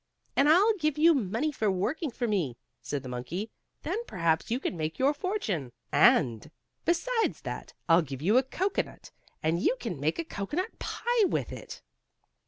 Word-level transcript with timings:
"And 0.35 0.49
I'll 0.49 0.73
give 0.79 0.97
you 0.97 1.13
money 1.13 1.51
for 1.51 1.69
working 1.69 2.09
for 2.09 2.27
me," 2.27 2.57
said 2.81 3.03
the 3.03 3.07
monkey. 3.09 3.51
"Then 3.83 4.03
perhaps 4.07 4.49
you 4.49 4.59
can 4.59 4.75
make 4.75 4.97
your 4.97 5.13
fortune, 5.13 5.71
and, 5.91 6.49
besides 6.85 7.41
that, 7.41 7.73
I'll 7.87 8.01
give 8.01 8.23
you 8.23 8.39
a 8.39 8.43
cocoanut, 8.43 9.11
and 9.43 9.61
you 9.61 9.75
can 9.79 9.99
make 9.99 10.17
a 10.17 10.25
cocoanut 10.25 10.79
pie 10.79 11.25
with 11.25 11.53
it." 11.53 11.83